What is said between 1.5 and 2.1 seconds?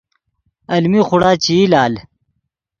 ای لال